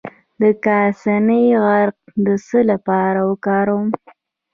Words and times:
د 0.41 0.43
کاسني 0.65 1.43
عرق 1.65 1.97
د 2.25 2.27
څه 2.47 2.59
لپاره 2.71 3.19
وکاروم؟ 3.29 3.87